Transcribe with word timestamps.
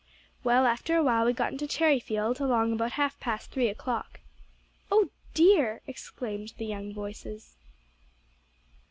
"Well, 0.43 0.65
after 0.65 0.97
a 0.97 1.03
while 1.03 1.25
we 1.27 1.33
got 1.33 1.51
into 1.51 1.67
Cherryfield, 1.67 2.39
along 2.39 2.73
about 2.73 2.93
half 2.93 3.19
past 3.19 3.51
three 3.51 3.67
o'clock." 3.67 4.19
"Oh 4.91 5.11
dear!" 5.35 5.81
exclaimed 5.85 6.53
the 6.57 6.65
young 6.65 6.91
voices. 6.91 7.55